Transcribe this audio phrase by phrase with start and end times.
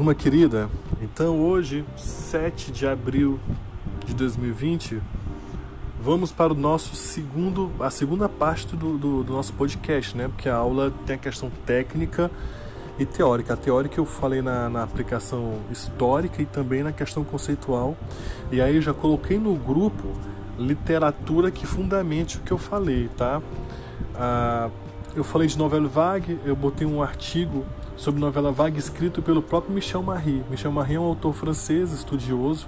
[0.00, 0.70] Turma querida,
[1.02, 3.38] então hoje, 7 de abril
[4.06, 4.98] de 2020,
[6.00, 10.28] vamos para o nosso segundo, a segunda parte do, do, do, nosso podcast, né?
[10.28, 12.30] Porque a aula tem a questão técnica
[12.98, 13.52] e teórica.
[13.52, 17.94] A teórica eu falei na, na aplicação histórica e também na questão conceitual.
[18.50, 20.14] E aí já coloquei no grupo
[20.58, 23.42] literatura que fundamente o que eu falei, tá?
[24.14, 24.70] Ah,
[25.14, 27.66] eu falei de novela vague, eu botei um artigo
[28.00, 30.42] sobre novela vague escrito pelo próprio Michel Marie.
[30.48, 32.66] Michel Marie é um autor francês, estudioso,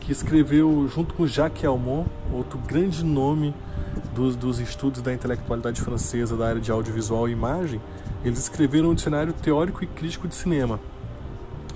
[0.00, 3.54] que escreveu junto com Jacques Almond, outro grande nome
[4.12, 7.80] dos, dos estudos da intelectualidade francesa da área de audiovisual e imagem,
[8.24, 10.80] eles escreveram um dicionário teórico e crítico de cinema,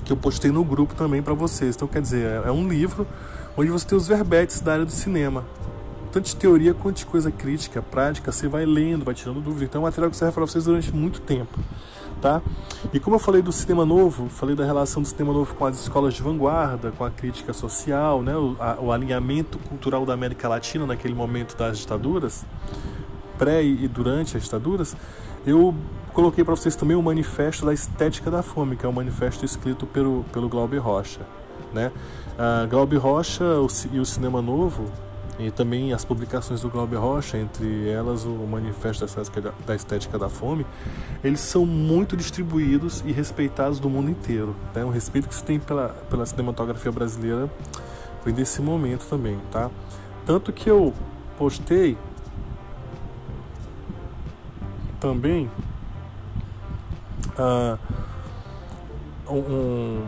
[0.05, 1.77] que eu postei no grupo também para vocês.
[1.77, 3.06] Então, quer dizer, é um livro
[3.56, 5.45] onde você tem os verbetes da área do cinema,
[6.11, 9.69] tanto de teoria quanto de coisa crítica, prática, você vai lendo, vai tirando dúvidas.
[9.69, 11.59] Então é um material que serve para vocês durante muito tempo.
[12.20, 12.41] Tá?
[12.93, 15.79] E como eu falei do cinema novo, falei da relação do cinema novo com as
[15.79, 18.34] escolas de vanguarda, com a crítica social, né?
[18.34, 22.45] o, a, o alinhamento cultural da América Latina naquele momento das ditaduras,
[23.37, 24.97] pré e durante as ditaduras,
[25.47, 25.75] eu
[26.15, 29.87] coloquei para vocês também o manifesto da estética da fome, que é um manifesto escrito
[29.87, 31.21] pelo, pelo Glauber Rocha.
[31.73, 31.91] Né?
[32.39, 34.91] Uh, Glauber Rocha o, e o Cinema Novo
[35.39, 39.05] e também as publicações do Glauber Rocha, entre elas o Manifesto
[39.67, 40.65] da Estética, da Fome,
[41.25, 44.55] eles são muito distribuídos e respeitados do mundo inteiro.
[44.75, 44.85] Né?
[44.85, 47.51] O respeito que se tem pela, pela cinematografia brasileira
[48.23, 49.71] foi desse momento também, tá?
[50.25, 50.95] Tanto que eu
[51.37, 51.99] postei
[55.01, 55.51] também
[57.39, 57.79] uh,
[59.29, 60.07] um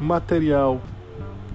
[0.00, 0.80] material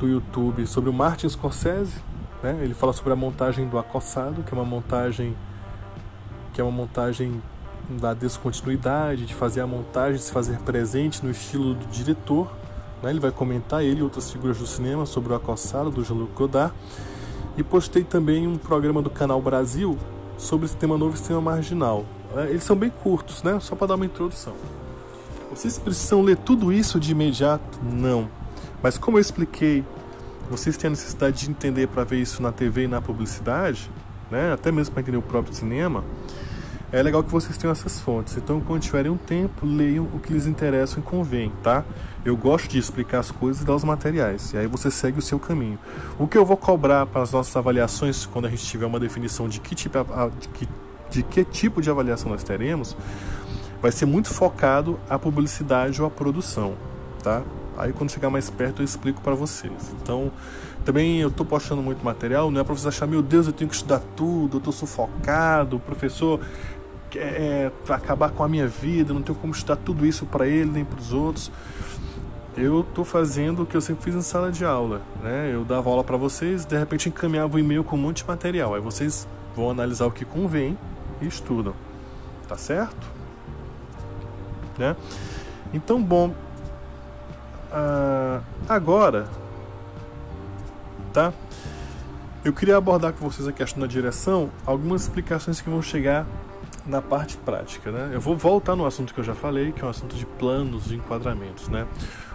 [0.01, 1.93] do YouTube sobre o Martin Scorsese.
[2.41, 2.59] Né?
[2.61, 5.35] Ele fala sobre a montagem do Acossado, que é uma montagem
[6.53, 7.41] que é uma montagem
[7.89, 12.51] da descontinuidade, de fazer a montagem se fazer presente no estilo do diretor.
[13.01, 13.09] Né?
[13.09, 16.73] Ele vai comentar ele e outras figuras do cinema sobre o Acossado do Jean-Luc Godard.
[17.55, 19.97] E postei também um programa do Canal Brasil
[20.37, 22.05] sobre sistema novo e sistema marginal.
[22.35, 23.57] É, eles são bem curtos, né?
[23.59, 24.53] Só para dar uma introdução.
[25.49, 27.79] Vocês precisam ler tudo isso de imediato?
[27.83, 28.29] Não.
[28.81, 29.85] Mas como eu expliquei,
[30.51, 33.89] vocês têm a necessidade de entender para ver isso na TV e na publicidade,
[34.29, 34.51] né?
[34.51, 36.03] até mesmo para entender o próprio cinema,
[36.91, 38.35] é legal que vocês tenham essas fontes.
[38.35, 41.85] Então, quando tiverem um tempo, leiam o que lhes interessa e convém, tá?
[42.25, 45.21] Eu gosto de explicar as coisas e dar os materiais, e aí você segue o
[45.21, 45.79] seu caminho.
[46.19, 49.47] O que eu vou cobrar para as nossas avaliações, quando a gente tiver uma definição
[49.47, 49.97] de que tipo
[50.37, 50.67] de que,
[51.09, 52.97] de que tipo de avaliação nós teremos,
[53.81, 56.73] vai ser muito focado a publicidade ou a produção,
[57.23, 57.41] tá?
[57.77, 59.93] Aí quando chegar mais perto eu explico para vocês.
[60.01, 60.31] Então,
[60.85, 63.69] também eu estou postando muito material, não é para vocês acharem, meu Deus, eu tenho
[63.69, 66.39] que estudar tudo, eu estou sufocado, o professor
[67.09, 70.71] quer é, acabar com a minha vida, não tenho como estudar tudo isso para ele
[70.71, 71.51] nem para os outros.
[72.55, 75.51] Eu estou fazendo o que eu sempre fiz em sala de aula, né?
[75.53, 78.27] Eu dava aula para vocês, de repente encaminhava o um e-mail com um monte de
[78.27, 78.75] material.
[78.75, 80.77] Aí vocês vão analisar o que convém
[81.21, 81.73] e estudam.
[82.47, 83.07] Tá certo?
[84.77, 84.95] Né?
[85.73, 86.33] Então, bom,
[87.71, 89.27] ah, agora,
[91.13, 91.33] tá?
[92.43, 96.25] Eu queria abordar com vocês a questão da direção, algumas explicações que vão chegar
[96.85, 98.09] na parte prática, né?
[98.13, 100.25] Eu vou voltar no assunto que eu já falei, que é o um assunto de
[100.25, 101.87] planos de enquadramentos, né?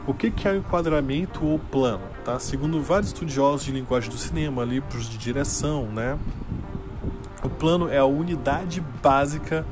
[0.07, 2.39] O que, que é o enquadramento ou plano, tá?
[2.39, 6.17] Segundo vários estudiosos de linguagem do cinema, livros de direção, né?
[7.43, 9.67] O plano é a unidade básica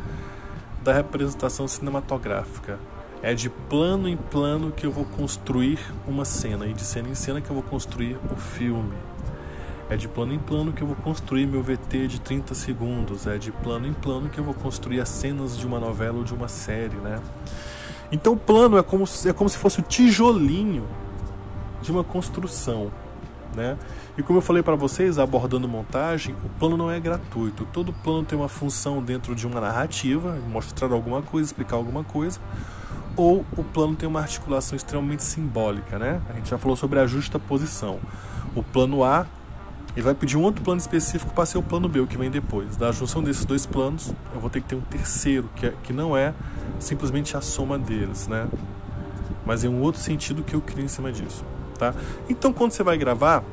[0.83, 2.79] da representação cinematográfica,
[3.25, 7.15] é de plano em plano que eu vou construir uma cena e de cena em
[7.15, 8.93] cena que eu vou construir o filme.
[9.89, 13.27] É de plano em plano que eu vou construir meu VT de 30 segundos.
[13.27, 16.25] É de plano em plano que eu vou construir as cenas de uma novela ou
[16.25, 17.19] de uma série, né?
[18.13, 20.87] Então, o plano é como, é como se fosse o tijolinho
[21.81, 22.93] de uma construção,
[23.55, 23.79] né?
[24.19, 27.67] E como eu falei para vocês, abordando montagem, o plano não é gratuito.
[27.73, 32.39] Todo plano tem uma função dentro de uma narrativa, mostrar alguma coisa, explicar alguma coisa
[33.17, 36.21] ou o plano tem uma articulação extremamente simbólica, né?
[36.29, 37.99] A gente já falou sobre a justa posição.
[38.55, 39.27] O plano A
[39.95, 42.29] ele vai pedir um outro plano específico para ser o plano B, o que vem
[42.29, 42.77] depois.
[42.77, 45.93] Da junção desses dois planos, eu vou ter que ter um terceiro, que, é, que
[45.93, 46.35] não é
[46.81, 48.49] simplesmente a soma deles, né?
[49.47, 51.45] Mas é um outro sentido que eu crio em cima disso,
[51.79, 51.95] tá?
[52.29, 53.45] Então, quando você vai gravar,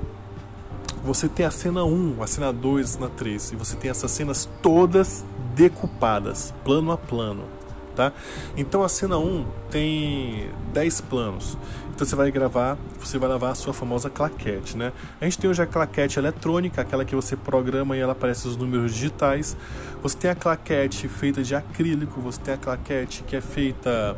[1.03, 4.09] você tem a cena 1, a cena 2, a cena 3, e você tem essas
[4.09, 5.23] cenas todas
[5.53, 7.60] decupadas, plano a plano
[7.91, 8.11] tá?
[8.57, 11.57] Então a cena 1 tem 10 planos.
[11.93, 14.91] Então você vai gravar, você vai lavar a sua famosa claquete, né?
[15.19, 18.57] A gente tem hoje a claquete eletrônica, aquela que você programa e ela aparece os
[18.57, 19.55] números digitais.
[20.01, 24.17] Você tem a claquete feita de acrílico, você tem a claquete que é feita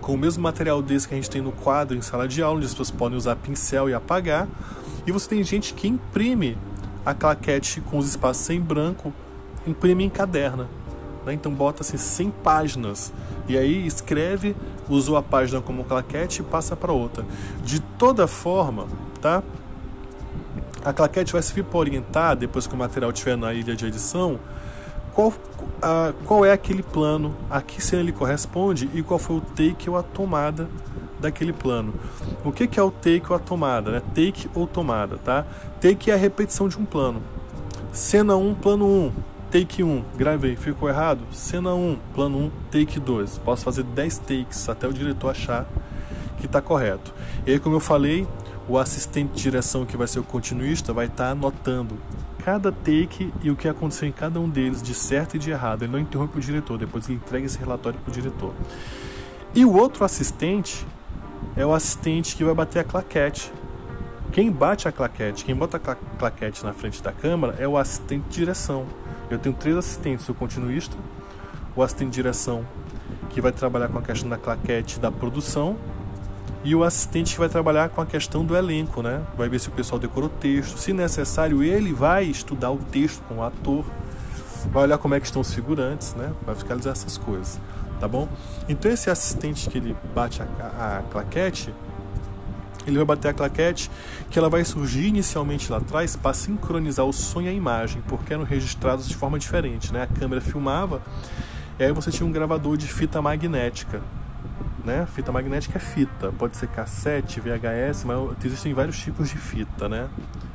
[0.00, 2.56] com o mesmo material desse que a gente tem no quadro em sala de aula,
[2.56, 4.46] onde as pessoas podem usar pincel e apagar.
[5.06, 6.56] E você tem gente que imprime
[7.04, 9.12] a claquete com os espaços em branco,
[9.66, 10.68] imprime em caderna.
[11.28, 11.34] Né?
[11.34, 13.12] Então bota assim 100 páginas
[13.46, 14.56] e aí escreve,
[14.88, 17.24] usou a página como claquete e passa para outra.
[17.62, 18.86] De toda forma,
[19.20, 19.42] tá?
[20.82, 24.40] A claquete vai servir para orientar, depois que o material estiver na ilha de edição,
[25.12, 25.34] qual,
[25.82, 29.90] a, qual é aquele plano, a que cena ele corresponde e qual foi o take
[29.90, 30.66] ou a tomada
[31.20, 31.92] daquele plano.
[32.42, 33.90] O que, que é o take ou a tomada?
[33.90, 34.00] Né?
[34.14, 35.44] Take ou tomada, tá?
[35.78, 37.20] Take é a repetição de um plano.
[37.92, 41.20] Cena 1, plano 1 take 1, gravei, ficou errado?
[41.32, 43.38] Cena 1, plano 1, take 2.
[43.38, 45.66] Posso fazer 10 takes até o diretor achar
[46.38, 47.12] que está correto.
[47.46, 48.26] E aí, como eu falei,
[48.68, 51.96] o assistente de direção, que vai ser o continuista, vai estar tá anotando
[52.44, 55.82] cada take e o que aconteceu em cada um deles, de certo e de errado.
[55.82, 58.54] Ele não interrompe o diretor, depois ele entrega esse relatório para o diretor.
[59.54, 60.86] E o outro assistente
[61.56, 63.52] é o assistente que vai bater a claquete.
[64.32, 68.24] Quem bate a claquete, quem bota a claquete na frente da câmera é o assistente
[68.28, 68.86] de direção.
[69.30, 70.96] Eu tenho três assistentes: o continuista,
[71.76, 72.64] o assistente de direção,
[73.30, 75.76] que vai trabalhar com a questão da claquete da produção,
[76.64, 79.22] e o assistente que vai trabalhar com a questão do elenco, né?
[79.36, 80.78] Vai ver se o pessoal decorou o texto.
[80.78, 83.84] Se necessário, ele vai estudar o texto com o ator,
[84.72, 86.32] vai olhar como é que estão os figurantes, né?
[86.44, 87.60] Vai fiscalizar essas coisas,
[88.00, 88.28] tá bom?
[88.68, 91.72] Então esse assistente que ele bate a, a, a claquete
[92.90, 93.90] ele vai bater a claquete,
[94.30, 98.32] que ela vai surgir inicialmente lá atrás para sincronizar o som e a imagem, porque
[98.32, 100.02] eram registrados de forma diferente, né?
[100.02, 101.02] A câmera filmava,
[101.78, 104.00] e aí você tinha um gravador de fita magnética,
[104.84, 105.06] né?
[105.14, 110.08] Fita magnética é fita, pode ser cassete, VHS, mas existem vários tipos de fita, né?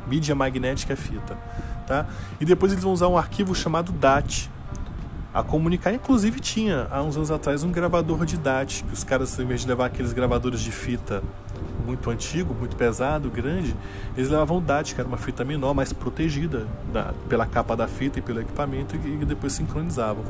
[0.07, 1.37] Mídia magnética é fita,
[1.87, 2.07] tá?
[2.41, 4.49] E depois eles vão usar um arquivo chamado DAT,
[5.33, 5.91] a comunicar.
[5.91, 9.61] Inclusive tinha há uns anos atrás um gravador de DAT, que os caras, em vez
[9.61, 11.23] de levar aqueles gravadores de fita
[11.85, 13.75] muito antigo, muito pesado, grande,
[14.15, 17.87] eles levavam o DAT, que era uma fita menor, mais protegida da, pela capa da
[17.87, 20.23] fita e pelo equipamento, e, e depois sincronizavam.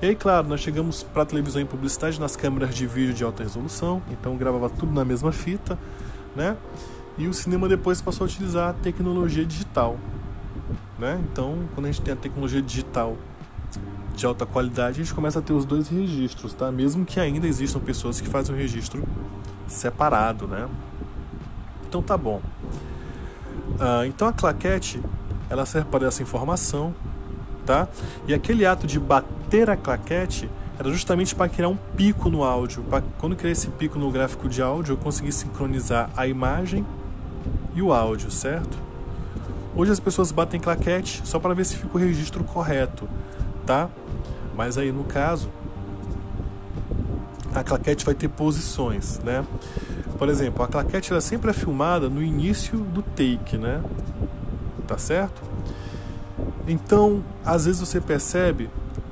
[0.00, 3.42] E aí, claro, nós chegamos para televisão e publicidade nas câmeras de vídeo de alta
[3.42, 5.78] resolução, então gravava tudo na mesma fita,
[6.34, 6.56] né?
[7.16, 9.98] E o cinema depois passou a utilizar a tecnologia digital,
[10.98, 11.20] né?
[11.30, 13.16] Então, quando a gente tem a tecnologia digital
[14.22, 16.70] de alta qualidade, a gente começa a ter os dois registros, tá?
[16.70, 19.02] Mesmo que ainda existam pessoas que fazem o registro
[19.66, 20.68] separado, né?
[21.88, 22.40] Então tá bom.
[23.80, 25.02] Ah, então a claquete
[25.50, 26.94] ela serve para essa informação,
[27.66, 27.88] tá?
[28.24, 30.48] E aquele ato de bater a claquete
[30.78, 32.84] era justamente para criar um pico no áudio.
[32.84, 36.86] Pra, quando criar esse pico no gráfico de áudio, eu consegui sincronizar a imagem
[37.74, 38.78] e o áudio, certo?
[39.74, 43.08] Hoje as pessoas batem claquete só para ver se fica o registro correto,
[43.66, 43.90] tá?
[44.54, 45.48] Mas aí no caso,
[47.54, 49.44] a claquete vai ter posições, né?
[50.18, 53.82] Por exemplo, a claquete ela sempre é filmada no início do take, né?
[54.86, 55.42] Tá certo?
[56.66, 58.70] Então, às vezes você percebe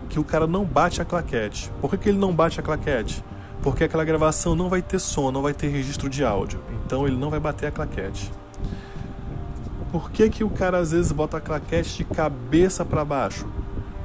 [0.09, 1.71] que o cara não bate a claquete.
[1.81, 3.25] Por que, que ele não bate a claquete?
[3.63, 6.61] Porque aquela gravação não vai ter som, não vai ter registro de áudio.
[6.85, 8.31] Então ele não vai bater a claquete.
[9.93, 13.47] Por que, que o cara às vezes bota a claquete de cabeça para baixo?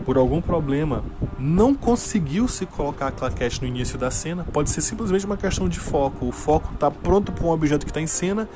[0.06, 1.04] por algum problema
[1.46, 5.70] não conseguiu se colocar a claquete no início da cena, pode ser simplesmente uma questão
[5.70, 6.26] de foco.
[6.26, 8.50] O foco está pronto para um objeto que está em cena.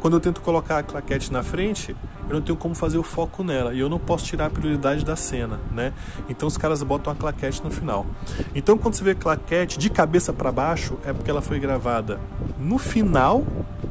[0.00, 1.96] Quando eu tento colocar a claquete na frente,
[2.28, 5.04] eu não tenho como fazer o foco nela e eu não posso tirar a prioridade
[5.04, 5.92] da cena, né?
[6.28, 8.04] Então os caras botam a claquete no final.
[8.54, 12.20] Então quando você vê claquete de cabeça para baixo, é porque ela foi gravada
[12.58, 13.44] no final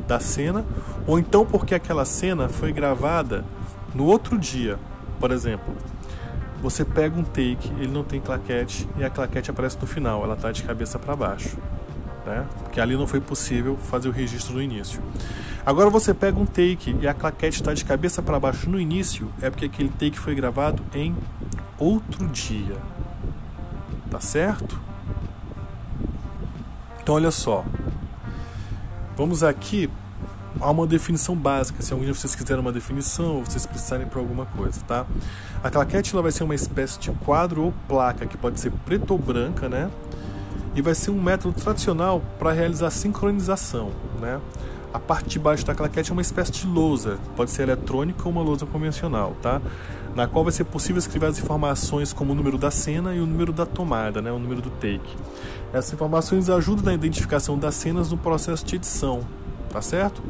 [0.06, 0.66] da cena
[1.08, 3.46] ou então porque aquela cena foi gravada
[3.96, 4.78] no outro dia,
[5.20, 5.74] por exemplo.
[6.64, 10.34] Você pega um take, ele não tem claquete e a claquete aparece no final, ela
[10.34, 11.58] está de cabeça para baixo.
[12.26, 12.48] Né?
[12.64, 15.02] Porque ali não foi possível fazer o registro no início.
[15.66, 19.30] Agora você pega um take e a claquete está de cabeça para baixo no início,
[19.42, 21.14] é porque aquele take foi gravado em
[21.78, 22.78] outro dia.
[24.10, 24.80] Tá certo?
[27.02, 27.66] Então olha só.
[29.18, 29.90] Vamos aqui
[30.60, 34.20] há uma definição básica, se algum de vocês quiserem uma definição ou vocês precisarem para
[34.20, 35.06] alguma coisa, tá?
[35.64, 39.14] A claquete ela vai ser uma espécie de quadro ou placa que pode ser preta
[39.14, 39.90] ou branca, né?
[40.76, 44.40] E vai ser um método tradicional para realizar sincronização, né?
[44.94, 48.32] A parte de baixo da claquete é uma espécie de lousa, pode ser eletrônica ou
[48.32, 49.60] uma lousa convencional, tá?
[50.16, 53.26] na qual vai ser possível escrever as informações como o número da cena e o
[53.26, 55.16] número da tomada, né, o número do take.
[55.72, 59.22] Essas informações ajudam na identificação das cenas no processo de edição,
[59.74, 60.22] tá certo?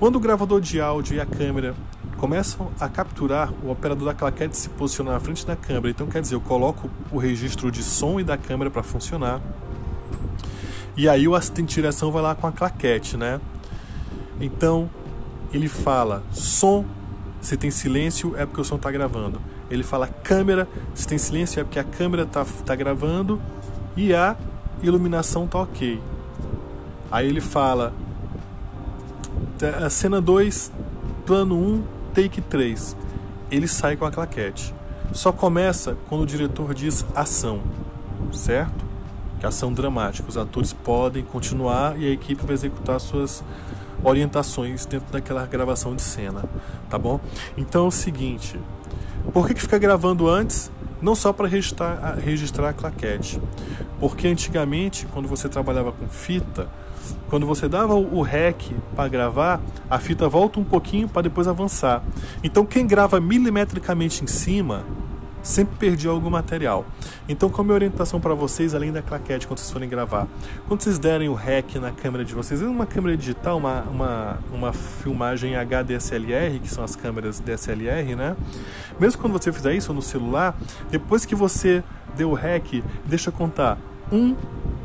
[0.00, 1.76] Quando o gravador de áudio e a câmera
[2.16, 5.90] começam a capturar, o operador da claquete se posiciona na frente da câmera.
[5.90, 9.40] Então, quer dizer, eu coloco o registro de som e da câmera para funcionar.
[10.96, 13.40] E aí o assistente de direção vai lá com a claquete, né?
[14.40, 14.90] Então,
[15.52, 16.84] ele fala som,
[17.40, 19.40] se tem silêncio é porque o som está gravando.
[19.70, 23.40] Ele fala câmera, se tem silêncio é porque a câmera está tá gravando
[23.96, 24.36] e a
[24.82, 26.00] iluminação tá ok.
[27.10, 27.92] Aí ele fala
[29.90, 30.72] cena 2,
[31.26, 31.82] plano 1, um,
[32.14, 32.96] take 3.
[33.50, 34.74] Ele sai com a claquete.
[35.12, 37.60] Só começa quando o diretor diz ação,
[38.32, 38.84] certo?
[39.38, 40.28] Que é ação dramática.
[40.28, 43.42] Os atores podem continuar e a equipe vai executar suas
[44.02, 46.44] orientações dentro daquela gravação de cena,
[46.88, 47.20] tá bom?
[47.56, 48.58] Então é o seguinte,
[49.32, 50.70] por que, que fica gravando antes?
[51.02, 53.40] Não só para registrar, registrar a claquete,
[53.98, 56.68] porque antigamente, quando você trabalhava com fita,
[57.28, 62.02] quando você dava o REC para gravar, a fita volta um pouquinho para depois avançar.
[62.42, 64.84] Então quem grava milimetricamente em cima
[65.42, 66.84] sempre perdi algum material.
[67.28, 70.26] Então, qual é a minha orientação para vocês, além da claquete, quando vocês forem gravar?
[70.68, 74.72] Quando vocês derem o REC na câmera de vocês, uma câmera digital, uma, uma, uma
[74.72, 78.36] filmagem HDSLR, que são as câmeras DSLR, né?
[78.98, 80.56] Mesmo quando você fizer isso no celular,
[80.90, 81.82] depois que você
[82.16, 83.78] deu o REC, deixa contar.
[84.12, 84.34] Um,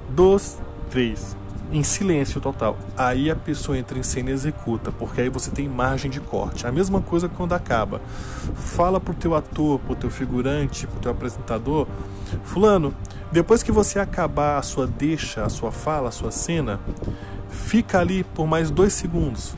[0.09, 0.57] dois,
[0.89, 1.35] três
[1.71, 2.77] em silêncio total.
[2.95, 6.67] Aí a pessoa entra em cena e executa, porque aí você tem margem de corte.
[6.67, 8.01] A mesma coisa quando acaba.
[8.55, 11.87] Fala pro teu ator, pro teu figurante, pro teu apresentador,
[12.43, 12.93] fulano,
[13.31, 16.79] depois que você acabar a sua deixa, a sua fala, a sua cena,
[17.49, 19.55] fica ali por mais dois segundos.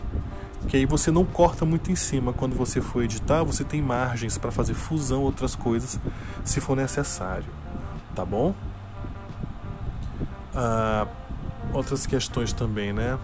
[0.67, 2.33] Que aí você não corta muito em cima.
[2.33, 5.99] Quando você for editar, você tem margens para fazer fusão, outras coisas,
[6.43, 7.45] se for necessário.
[8.15, 8.53] Tá bom?
[10.53, 11.07] Ah,
[11.73, 13.17] outras questões também, né?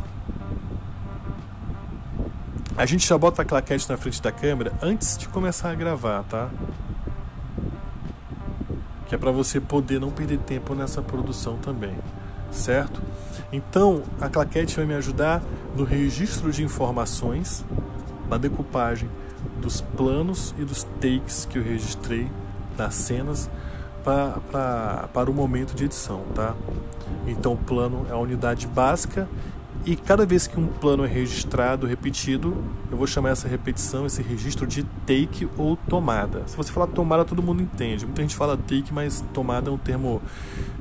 [2.76, 6.24] A gente já bota a claquete na frente da câmera antes de começar a gravar,
[6.24, 6.50] tá?
[9.08, 11.96] Que é para você poder não perder tempo nessa produção também,
[12.52, 13.02] certo?
[13.52, 15.44] Então, a claquete vai me ajudar
[15.76, 17.64] no registro de informações,
[18.28, 19.08] na decupagem
[19.62, 22.28] dos planos e dos takes que eu registrei
[22.76, 23.50] das cenas
[24.04, 26.56] pra, para o momento de edição, tá?
[27.26, 29.28] Então, o plano é a unidade básica
[29.86, 32.56] e cada vez que um plano é registrado, repetido,
[32.90, 36.44] eu vou chamar essa repetição, esse registro de take ou tomada.
[36.46, 38.06] Se você falar tomada, todo mundo entende.
[38.06, 40.22] Muita gente fala take, mas tomada é um termo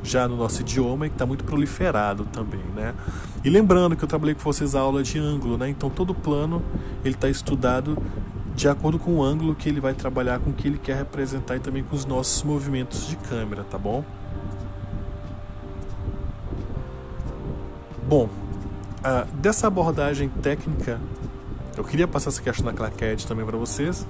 [0.05, 2.95] já no nosso idioma e que está muito proliferado também, né?
[3.43, 5.69] E lembrando que eu trabalhei com vocês a aula de ângulo, né?
[5.69, 6.63] Então todo plano
[7.05, 7.99] ele está estudado
[8.55, 11.57] de acordo com o ângulo que ele vai trabalhar, com o que ele quer representar
[11.57, 14.05] e também com os nossos movimentos de câmera, tá bom?
[18.07, 21.01] Bom, uh, dessa abordagem técnica,
[21.77, 24.07] eu queria passar essa questão da claquete também para vocês.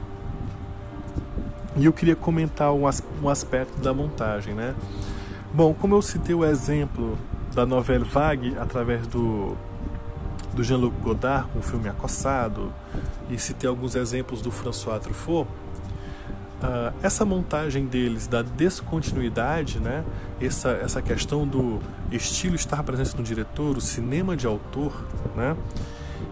[1.77, 4.75] E eu queria comentar um, as, um aspecto da montagem, né?
[5.55, 7.17] Bom, como eu citei o exemplo
[7.55, 9.57] da novela Vague através do,
[10.55, 12.73] do Jean-Luc Godard com o filme Acossado
[13.31, 15.49] e citei alguns exemplos do François Truffaut,
[16.63, 20.05] uh, essa montagem deles da descontinuidade, né,
[20.41, 21.81] essa, essa questão do
[22.11, 24.93] estilo estar presente no diretor, o cinema de autor,
[25.35, 25.57] né,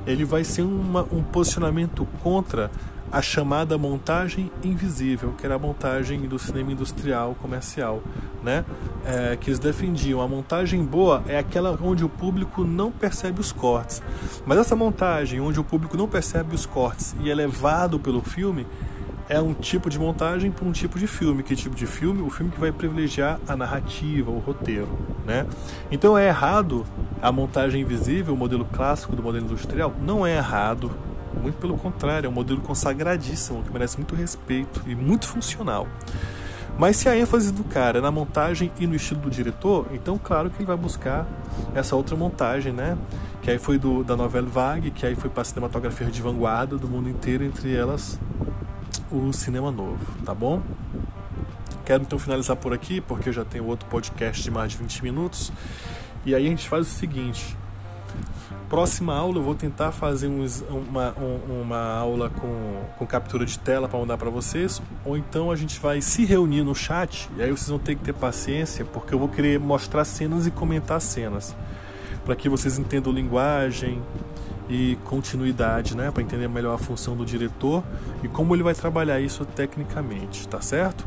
[0.07, 2.71] ele vai ser uma, um posicionamento contra
[3.11, 8.02] a chamada montagem invisível, que era a montagem do cinema industrial comercial,
[8.43, 8.64] né?
[9.05, 10.21] É, que eles defendiam.
[10.21, 14.02] A montagem boa é aquela onde o público não percebe os cortes.
[14.47, 18.67] Mas essa montagem onde o público não percebe os cortes e é levado pelo filme
[19.31, 21.45] é um tipo de montagem para um tipo de filme.
[21.45, 22.21] Que tipo de filme?
[22.21, 24.88] O filme que vai privilegiar a narrativa, o roteiro,
[25.25, 25.47] né?
[25.88, 26.85] Então é errado
[27.23, 29.95] a montagem invisível, o modelo clássico do modelo industrial?
[30.02, 30.90] Não é errado.
[31.34, 35.87] Muito pelo contrário, é um modelo consagradíssimo que merece muito respeito e muito funcional.
[36.78, 40.18] Mas se a ênfase do cara é na montagem e no estilo do diretor, então
[40.18, 41.26] claro que ele vai buscar
[41.75, 42.96] essa outra montagem, né?
[43.42, 46.88] Que aí foi do, da novela Vague, que aí foi para cinematografia de vanguarda do
[46.88, 48.18] mundo inteiro, entre elas
[49.10, 50.62] o cinema novo, tá bom?
[51.84, 55.02] Quero então finalizar por aqui, porque eu já tenho outro podcast de mais de 20
[55.02, 55.52] minutos.
[56.25, 57.56] E aí a gente faz o seguinte:
[58.71, 61.12] próxima aula eu vou tentar fazer uns, uma,
[61.61, 65.81] uma aula com, com captura de tela para mandar para vocês, ou então a gente
[65.81, 69.19] vai se reunir no chat, e aí vocês vão ter que ter paciência, porque eu
[69.19, 71.55] vou querer mostrar cenas e comentar cenas,
[72.25, 74.00] para que vocês entendam linguagem
[74.69, 77.83] e continuidade, né, para entender melhor a função do diretor
[78.23, 81.05] e como ele vai trabalhar isso tecnicamente, tá certo?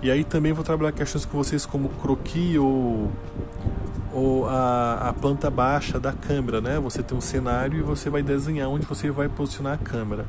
[0.00, 3.12] E aí também vou trabalhar questões com vocês como croquis ou
[4.12, 6.78] ou a, a planta baixa da câmera, né?
[6.80, 10.26] Você tem um cenário e você vai desenhar onde você vai posicionar a câmera.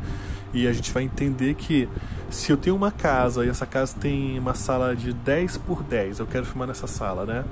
[0.54, 1.90] E a gente vai entender que
[2.30, 6.20] se eu tenho uma casa e essa casa tem uma sala de 10 por 10,
[6.20, 7.44] eu quero filmar nessa sala, né?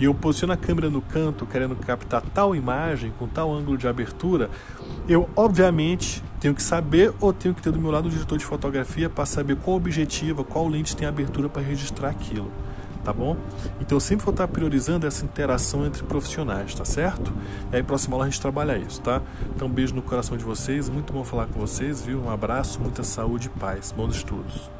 [0.00, 3.86] E eu posiciono a câmera no canto querendo captar tal imagem com tal ângulo de
[3.86, 4.50] abertura,
[5.08, 8.44] eu obviamente tenho que saber ou tenho que ter do meu lado o diretor de
[8.44, 12.50] fotografia para saber qual objetivo, qual lente tem abertura para registrar aquilo
[13.08, 13.38] tá bom?
[13.80, 17.32] Então eu sempre vou estar priorizando essa interação entre profissionais, tá certo?
[17.72, 19.22] E aí próxima aula a gente trabalha isso, tá?
[19.56, 22.20] Então um beijo no coração de vocês, muito bom falar com vocês, viu?
[22.20, 23.92] Um abraço, muita saúde e paz.
[23.92, 24.77] Bons estudos.